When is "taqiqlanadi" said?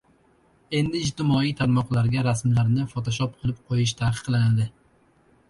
4.03-4.69